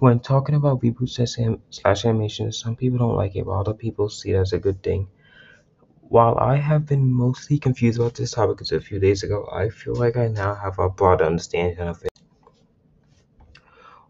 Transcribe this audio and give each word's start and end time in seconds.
When 0.00 0.20
talking 0.20 0.54
about 0.54 0.80
reboots 0.80 1.18
slash 1.70 2.04
animations, 2.04 2.60
some 2.60 2.76
people 2.76 3.00
don't 3.00 3.16
like 3.16 3.34
it, 3.34 3.44
while 3.44 3.58
other 3.58 3.74
people 3.74 4.08
see 4.08 4.30
it 4.30 4.36
as 4.36 4.52
a 4.52 4.58
good 4.60 4.80
thing. 4.80 5.08
While 6.02 6.38
I 6.38 6.54
have 6.54 6.86
been 6.86 7.10
mostly 7.10 7.58
confused 7.58 7.98
about 7.98 8.14
this 8.14 8.30
topic 8.30 8.60
until 8.60 8.78
a 8.78 8.80
few 8.80 9.00
days 9.00 9.24
ago, 9.24 9.48
I 9.52 9.70
feel 9.70 9.96
like 9.96 10.16
I 10.16 10.28
now 10.28 10.54
have 10.54 10.78
a 10.78 10.88
broader 10.88 11.24
understanding 11.24 11.80
of 11.80 12.04
it. 12.04 12.12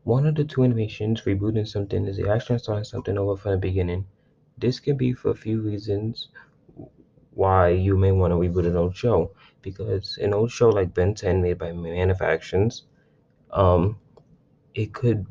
One 0.04 0.26
of 0.26 0.34
the 0.34 0.44
two 0.44 0.62
animations, 0.62 1.22
rebooting 1.22 1.66
something, 1.66 2.06
is 2.06 2.18
the 2.18 2.28
action 2.28 2.56
of 2.56 2.60
starting 2.60 2.84
something 2.84 3.16
over 3.16 3.36
from 3.36 3.52
the 3.52 3.58
beginning. 3.58 4.04
This 4.58 4.80
can 4.80 4.98
be 4.98 5.14
for 5.14 5.30
a 5.30 5.34
few 5.34 5.62
reasons 5.62 6.28
why 7.30 7.70
you 7.70 7.96
may 7.96 8.12
want 8.12 8.32
to 8.32 8.36
reboot 8.36 8.66
an 8.66 8.76
old 8.76 8.94
show. 8.94 9.30
Because 9.62 10.18
an 10.18 10.34
old 10.34 10.50
show 10.50 10.68
like 10.68 10.92
Ben 10.92 11.14
10 11.14 11.40
made 11.40 11.56
by 11.56 11.72
Man 11.72 12.10
of 12.10 12.20
Actions, 12.20 12.84
um, 13.50 13.98
it 14.74 14.92
could 14.92 15.26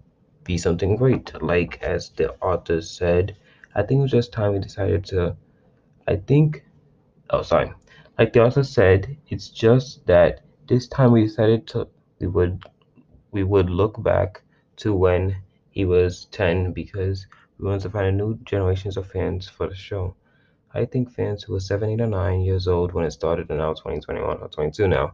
be 0.47 0.57
something 0.57 0.95
great. 0.95 1.31
Like 1.43 1.83
as 1.83 2.09
the 2.09 2.33
author 2.41 2.81
said, 2.81 3.35
I 3.75 3.83
think 3.83 3.99
it 3.99 4.03
was 4.03 4.11
just 4.11 4.31
time 4.31 4.53
we 4.53 4.59
decided 4.59 5.05
to. 5.07 5.35
I 6.07 6.15
think, 6.15 6.63
oh 7.29 7.43
sorry, 7.43 7.71
like 8.17 8.33
the 8.33 8.43
author 8.43 8.63
said, 8.63 9.17
it's 9.27 9.49
just 9.49 10.05
that 10.07 10.41
this 10.67 10.87
time 10.87 11.11
we 11.11 11.23
decided 11.23 11.67
to 11.67 11.87
we 12.19 12.27
would 12.27 12.63
we 13.31 13.43
would 13.43 13.69
look 13.69 14.01
back 14.01 14.41
to 14.77 14.95
when 14.95 15.35
he 15.69 15.85
was 15.85 16.25
10 16.31 16.71
because 16.71 17.27
we 17.59 17.67
wanted 17.67 17.83
to 17.83 17.89
find 17.89 18.07
a 18.07 18.11
new 18.11 18.37
generations 18.45 18.97
of 18.97 19.11
fans 19.11 19.47
for 19.47 19.67
the 19.67 19.75
show. 19.75 20.15
I 20.73 20.85
think 20.85 21.11
fans 21.11 21.43
who 21.43 21.53
were 21.53 21.59
7, 21.59 21.89
8, 21.89 22.01
or 22.01 22.07
9 22.07 22.41
years 22.41 22.67
old 22.67 22.93
when 22.93 23.05
it 23.05 23.11
started 23.11 23.51
are 23.51 23.57
now 23.57 23.73
20, 23.73 23.99
21, 23.99 24.37
or 24.37 24.47
22 24.47 24.87
now. 24.87 25.13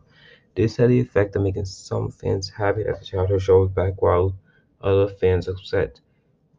This 0.55 0.77
had 0.77 0.89
the 0.89 0.99
effect 0.99 1.35
of 1.35 1.41
making 1.41 1.65
some 1.65 2.11
fans 2.11 2.49
happy 2.49 2.83
that 2.83 2.99
the 2.99 3.05
childhood 3.05 3.41
show 3.41 3.61
was 3.61 3.71
back 3.71 4.01
while 4.01 4.35
other 4.83 5.07
fans 5.07 5.47
upset. 5.47 5.99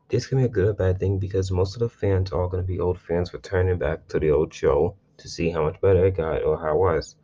This 0.08 0.26
can 0.26 0.38
be 0.38 0.44
a 0.44 0.48
good 0.48 0.68
or 0.68 0.72
bad 0.72 0.98
thing 0.98 1.18
because 1.18 1.50
most 1.50 1.74
of 1.76 1.80
the 1.80 1.88
fans 1.88 2.32
are 2.32 2.48
going 2.48 2.62
to 2.62 2.66
be 2.66 2.80
old 2.80 2.98
fans 2.98 3.32
returning 3.32 3.78
back 3.78 4.08
to 4.08 4.18
the 4.18 4.30
old 4.30 4.52
show 4.52 4.96
to 5.18 5.28
see 5.28 5.50
how 5.50 5.64
much 5.64 5.80
better 5.80 6.06
it 6.06 6.16
got 6.16 6.42
or 6.42 6.58
how 6.58 6.74
it 6.74 6.78
was. 6.78 7.16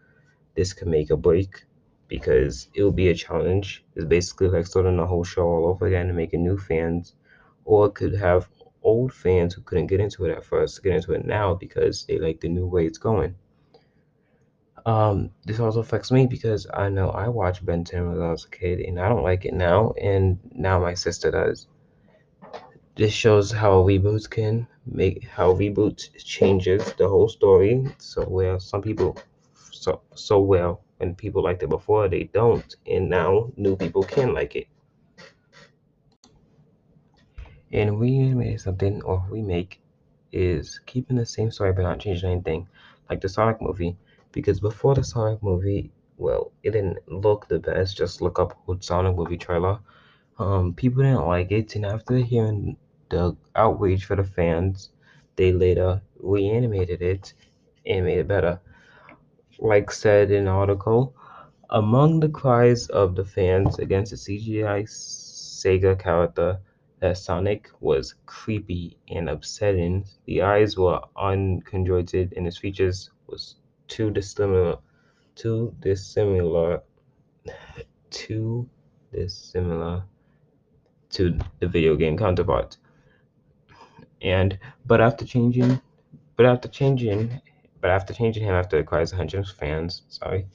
This 0.55 0.72
can 0.72 0.91
make 0.91 1.11
a 1.11 1.16
break 1.16 1.64
because 2.08 2.69
it 2.74 2.83
will 2.83 2.92
be 2.92 3.08
a 3.08 3.14
challenge. 3.14 3.84
It's 3.94 4.05
basically 4.05 4.48
like 4.48 4.66
starting 4.66 4.97
the 4.97 5.06
whole 5.06 5.24
show 5.24 5.47
all 5.47 5.66
over 5.66 5.86
again 5.86 6.08
and 6.08 6.16
making 6.16 6.42
new 6.44 6.58
fans, 6.58 7.14
or 7.64 7.86
it 7.86 7.94
could 7.94 8.14
have 8.14 8.48
old 8.83 9.12
fans 9.12 9.55
who 9.55 9.62
couldn't 9.62 9.86
get 9.86 10.00
into 10.00 10.24
it 10.24 10.36
at 10.36 10.44
first 10.44 10.83
get 10.83 10.94
into 10.94 11.12
it 11.12 11.24
now 11.24 11.55
because 11.55 12.05
they 12.06 12.19
like 12.19 12.41
the 12.41 12.48
new 12.48 12.67
way 12.67 12.86
it's 12.86 12.98
going. 12.98 13.34
Um, 14.86 15.31
this 15.45 15.61
also 15.61 15.81
affects 15.81 16.11
me 16.11 16.27
because 16.27 16.67
I 16.73 16.89
know 16.89 17.11
I 17.11 17.28
watched 17.28 17.64
Ben 17.64 17.84
10 17.84 18.09
when 18.09 18.23
I 18.23 18.31
was 18.31 18.45
a 18.45 18.50
kid 18.50 18.81
and 18.81 18.98
I 18.98 19.09
don't 19.09 19.23
like 19.23 19.45
it 19.45 19.55
now, 19.55 19.92
and 20.00 20.39
now 20.53 20.78
my 20.81 20.95
sister 20.95 21.31
does. 21.31 21.67
This 22.97 23.12
shows 23.12 23.51
how 23.51 23.83
reboots 23.84 24.28
can 24.28 24.67
make 24.86 25.25
how 25.25 25.55
reboots 25.55 26.11
changes 26.17 26.92
the 26.95 27.08
whole 27.08 27.28
story 27.28 27.86
so 27.98 28.27
well. 28.28 28.58
Some 28.58 28.83
people 28.83 29.17
so 29.73 30.03
so 30.14 30.41
well 30.41 30.83
and 31.01 31.17
people 31.17 31.42
liked 31.42 31.62
it 31.62 31.69
before 31.69 32.08
they 32.08 32.25
don't, 32.25 32.75
and 32.86 33.08
now 33.08 33.51
new 33.56 33.77
people 33.77 34.03
can 34.03 34.34
like 34.34 34.56
it. 34.56 34.67
And 37.73 38.01
reanimate 38.01 38.61
something 38.61 39.03
or 39.03 39.25
remake 39.31 39.81
is 40.33 40.81
keeping 40.86 41.17
the 41.17 41.27
same 41.27 41.51
story 41.51 41.73
but 41.73 41.83
not 41.83 42.01
changing 42.01 42.31
anything, 42.31 42.69
like 43.08 43.20
the 43.20 43.28
Sonic 43.28 43.62
movie. 43.62 43.97
Because 44.33 44.61
before 44.61 44.95
the 44.95 45.05
Sonic 45.05 45.42
movie, 45.42 45.91
well, 46.17 46.53
it 46.62 46.73
didn't 46.73 46.98
look 47.09 47.48
the 47.48 47.59
best. 47.59 47.97
Just 47.97 48.20
look 48.20 48.39
up 48.39 48.59
old 48.67 48.84
Sonic 48.84 49.17
movie 49.17 49.39
trailer. 49.39 49.81
Um, 50.39 50.75
people 50.75 51.03
didn't 51.03 51.27
like 51.27 51.50
it, 51.50 51.75
and 51.77 51.84
after 51.84 52.17
hearing 52.17 52.77
the 53.11 53.36
outrage 53.56 54.05
for 54.05 54.17
the 54.17 54.25
fans, 54.25 54.91
they 55.36 55.53
later 55.53 56.01
reanimated 56.19 57.03
it 57.03 57.34
and 57.86 58.05
made 58.05 58.19
it 58.19 58.28
better. 58.28 58.61
Like 59.58 59.90
said 59.90 60.30
in 60.30 60.42
an 60.42 60.48
article, 60.48 61.14
among 61.70 62.20
the 62.20 62.29
cries 62.29 62.89
of 62.89 63.14
the 63.14 63.24
fans 63.24 63.79
against 63.79 64.11
the 64.11 64.17
CGI 64.17 64.85
Sega 64.85 65.98
character 65.98 66.58
that 67.01 67.19
Sonic 67.19 67.70
was 67.80 68.14
creepy 68.27 68.96
and 69.08 69.29
upsetting. 69.29 70.05
The 70.27 70.42
eyes 70.42 70.77
were 70.77 71.01
unconjointed 71.17 72.33
and 72.36 72.46
his 72.46 72.58
features 72.58 73.11
was 73.27 73.57
too 73.90 74.11
dissimilar 74.11 74.78
too 75.34 75.74
dissimilar 75.80 76.80
too 78.11 78.68
dissimilar 79.12 80.02
to 81.11 81.39
the 81.58 81.68
video 81.68 81.96
game 81.96 82.17
counterpart. 82.17 82.77
And 84.23 84.58
but 84.86 85.01
after 85.01 85.24
changing 85.24 85.80
but 86.36 86.46
after 86.46 86.68
changing 86.68 87.40
but 87.80 87.90
after 87.90 88.14
changing 88.14 88.45
him 88.45 88.55
after 88.55 88.83
the 88.83 88.96
of 88.96 89.11
hundreds 89.12 89.51
of 89.51 89.56
fans, 89.56 90.02
sorry. 90.08 90.46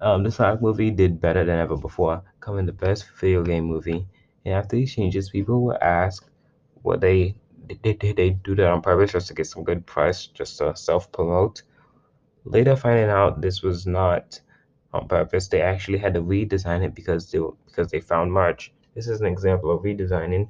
Um, 0.00 0.22
the 0.22 0.30
Sonic 0.30 0.62
movie 0.62 0.90
did 0.90 1.20
better 1.20 1.44
than 1.44 1.58
ever 1.58 1.76
before, 1.76 2.22
coming 2.40 2.64
the 2.64 2.72
best 2.72 3.06
video 3.20 3.42
game 3.42 3.64
movie 3.64 4.06
and 4.44 4.54
after 4.54 4.76
these 4.76 4.94
changes, 4.94 5.30
people 5.30 5.62
will 5.64 5.78
ask 5.80 6.26
what 6.82 7.00
they 7.00 7.34
did, 7.82 7.98
did 7.98 8.16
they 8.16 8.30
do 8.30 8.54
that 8.54 8.68
on 8.68 8.80
purpose 8.80 9.12
just 9.12 9.28
to 9.28 9.34
get 9.34 9.46
some 9.46 9.64
good 9.64 9.84
press, 9.86 10.26
just 10.26 10.58
to 10.58 10.74
self 10.76 11.12
promote. 11.12 11.62
Later, 12.44 12.76
finding 12.76 13.08
out 13.10 13.40
this 13.40 13.62
was 13.62 13.86
not 13.86 14.40
on 14.92 15.08
purpose, 15.08 15.48
they 15.48 15.62
actually 15.62 15.98
had 15.98 16.14
to 16.14 16.22
redesign 16.22 16.84
it 16.84 16.94
because 16.94 17.30
they 17.30 17.38
because 17.66 17.90
they 17.90 18.00
found 18.00 18.32
March. 18.32 18.72
This 18.94 19.08
is 19.08 19.20
an 19.20 19.26
example 19.26 19.70
of 19.70 19.82
redesigning 19.82 20.48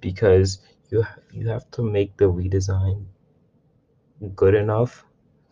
because 0.00 0.60
you 0.90 1.04
you 1.32 1.48
have 1.48 1.70
to 1.72 1.82
make 1.82 2.16
the 2.16 2.26
redesign 2.26 3.06
good 4.34 4.54
enough 4.54 5.04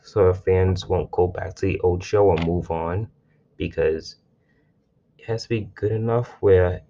so 0.02 0.32
fans 0.32 0.86
won't 0.88 1.10
go 1.10 1.26
back 1.26 1.54
to 1.54 1.66
the 1.66 1.80
old 1.80 2.02
show 2.02 2.26
or 2.26 2.38
move 2.38 2.70
on 2.70 3.08
because 3.56 4.16
it 5.18 5.24
has 5.26 5.44
to 5.44 5.48
be 5.48 5.60
good 5.74 5.92
enough 5.92 6.28
where 6.40 6.82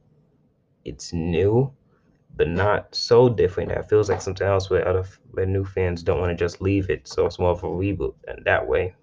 it's 0.84 1.12
new, 1.12 1.72
but 2.36 2.48
not 2.48 2.94
so 2.94 3.28
different 3.28 3.68
that 3.70 3.88
feels 3.88 4.08
like 4.08 4.22
something 4.22 4.46
else 4.46 4.70
where 4.70 4.86
other 4.86 5.04
where 5.32 5.46
new 5.46 5.64
fans 5.64 6.02
don't 6.02 6.20
want 6.20 6.30
to 6.30 6.44
just 6.44 6.60
leave 6.60 6.90
it. 6.90 7.06
So 7.06 7.26
it's 7.26 7.38
more 7.38 7.50
of 7.50 7.62
a 7.62 7.68
reboot 7.68 8.14
and 8.26 8.44
that 8.44 8.66
way. 8.66 8.94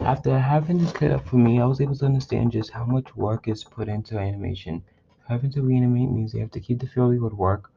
After 0.00 0.38
having 0.38 0.78
this 0.78 0.92
cleared 0.92 1.14
up 1.14 1.26
for 1.26 1.36
me, 1.36 1.60
I 1.60 1.66
was 1.66 1.80
able 1.80 1.96
to 1.96 2.04
understand 2.04 2.52
just 2.52 2.70
how 2.70 2.84
much 2.84 3.16
work 3.16 3.48
is 3.48 3.64
put 3.64 3.88
into 3.88 4.18
animation. 4.18 4.82
Having 5.28 5.52
to 5.52 5.62
reanimate 5.62 6.10
means 6.10 6.34
you 6.34 6.40
have 6.40 6.50
to 6.52 6.60
keep 6.60 6.80
the 6.80 6.86
feel 6.86 7.06
of 7.06 7.12
the 7.12 7.22
old 7.22 7.32
work, 7.32 7.70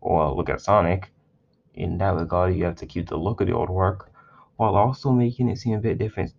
or 0.00 0.32
look 0.32 0.48
at 0.48 0.60
Sonic. 0.60 1.12
In 1.74 1.98
that 1.98 2.14
regard, 2.14 2.54
you 2.54 2.64
have 2.64 2.76
to 2.76 2.86
keep 2.86 3.08
the 3.08 3.16
look 3.16 3.40
of 3.40 3.48
the 3.48 3.54
old 3.54 3.68
work, 3.68 4.10
while 4.56 4.76
also 4.76 5.10
making 5.10 5.48
it 5.48 5.58
seem 5.58 5.74
a 5.74 5.80
bit 5.80 5.98
different 5.98 6.32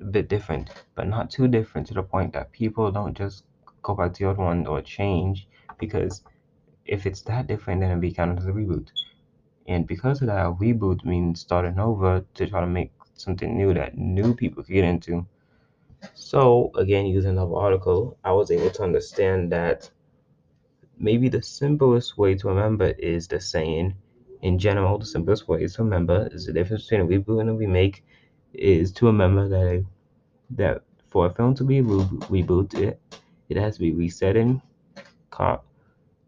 a 0.00 0.04
bit 0.04 0.28
different, 0.28 0.70
but 0.94 1.08
not 1.08 1.30
too 1.30 1.48
different 1.48 1.86
to 1.88 1.94
the 1.94 2.02
point 2.02 2.32
that 2.32 2.52
people 2.52 2.90
don't 2.90 3.16
just 3.16 3.44
go 3.82 3.94
back 3.94 4.12
to 4.14 4.18
the 4.22 4.28
old 4.28 4.38
one 4.38 4.66
or 4.66 4.82
change 4.82 5.48
because 5.78 6.22
if 6.86 7.06
it's 7.06 7.22
that 7.22 7.46
different, 7.46 7.80
then 7.80 7.90
it'd 7.90 8.00
be 8.00 8.12
kind 8.12 8.36
of 8.36 8.46
a 8.46 8.52
reboot. 8.52 8.88
And 9.66 9.86
because 9.86 10.20
of 10.20 10.28
that, 10.28 10.46
reboot 10.58 11.04
means 11.04 11.40
starting 11.40 11.78
over 11.78 12.24
to 12.34 12.46
try 12.46 12.60
to 12.60 12.66
make 12.66 12.92
something 13.14 13.56
new 13.56 13.74
that 13.74 13.96
new 13.96 14.34
people 14.34 14.62
can 14.62 14.74
get 14.74 14.84
into. 14.84 15.26
So, 16.14 16.70
again, 16.76 17.06
using 17.06 17.32
another 17.32 17.56
article, 17.56 18.16
I 18.24 18.32
was 18.32 18.50
able 18.50 18.70
to 18.70 18.82
understand 18.82 19.52
that 19.52 19.90
maybe 20.98 21.28
the 21.28 21.42
simplest 21.42 22.16
way 22.18 22.34
to 22.36 22.48
remember 22.48 22.86
is 22.98 23.28
the 23.28 23.40
saying, 23.40 23.94
in 24.42 24.58
general, 24.58 24.98
the 24.98 25.06
simplest 25.06 25.48
way 25.48 25.66
to 25.66 25.82
remember 25.82 26.28
is 26.32 26.46
the 26.46 26.52
difference 26.52 26.84
between 26.88 27.00
a 27.02 27.06
reboot 27.06 27.40
and 27.40 27.50
a 27.50 27.54
remake 27.54 28.04
is 28.52 28.92
to 28.92 29.06
remember 29.06 29.48
that 29.48 29.84
that 30.50 30.82
for 31.08 31.26
a 31.26 31.34
film 31.34 31.54
to 31.54 31.64
be 31.64 31.80
re- 31.80 32.04
rebooted, 32.42 32.96
it 33.50 33.56
has 33.56 33.74
to 33.74 33.80
be 33.80 33.92
reset 33.92 34.36
in 34.36 34.62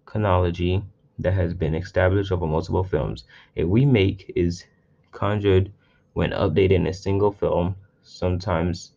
chronology 0.04 0.82
that 1.18 1.32
has 1.32 1.54
been 1.54 1.74
established 1.74 2.32
over 2.32 2.46
multiple 2.46 2.84
films. 2.84 3.24
A 3.56 3.64
remake 3.64 4.30
is 4.34 4.64
conjured 5.12 5.72
when 6.14 6.30
updating 6.32 6.88
a 6.88 6.92
single 6.92 7.32
film, 7.32 7.76
sometimes 8.02 8.92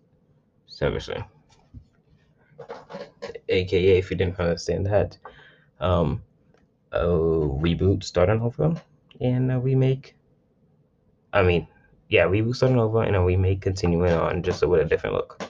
severally. 0.68 1.24
AKA, 3.48 3.98
if 3.98 4.10
you 4.10 4.18
didn't 4.18 4.40
understand 4.40 4.86
that, 4.88 5.18
um, 5.80 6.22
a 6.92 7.06
reboot 7.06 8.04
starting 8.04 8.42
over 8.42 8.82
and 9.22 9.52
a 9.52 9.60
remake. 9.60 10.16
I 11.34 11.44
mean, 11.44 11.68
yeah, 12.10 12.24
reboot 12.26 12.56
starting 12.56 12.80
over 12.80 13.04
and 13.04 13.16
a 13.16 13.22
remake 13.22 13.62
continuing 13.62 14.14
on 14.14 14.42
just 14.42 14.66
with 14.66 14.82
a 14.82 14.86
different 14.86 15.16
look. 15.16 15.45